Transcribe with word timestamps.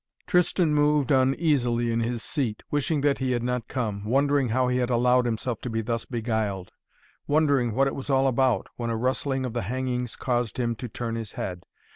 Tristan 0.25 0.73
moved 0.73 1.11
uneasily 1.11 1.91
in 1.91 1.99
his 1.99 2.23
seat, 2.23 2.63
wishing 2.71 3.01
that 3.01 3.19
he 3.19 3.33
had 3.33 3.43
not 3.43 3.67
come, 3.67 4.03
wondering 4.03 4.49
how 4.49 4.67
he 4.67 4.79
had 4.79 4.89
allowed 4.89 5.25
himself 5.27 5.61
to 5.61 5.69
be 5.69 5.79
thus 5.81 6.05
beguiled, 6.05 6.71
wondering 7.27 7.75
what 7.75 7.85
it 7.85 7.93
was 7.93 8.09
all 8.09 8.25
about, 8.25 8.65
when 8.77 8.89
a 8.89 8.97
rustling 8.97 9.45
of 9.45 9.53
the 9.53 9.61
hangings 9.61 10.15
caused 10.15 10.57
him 10.57 10.73
to 10.77 10.89
turn 10.89 11.13
his 11.13 11.33
head. 11.33 11.67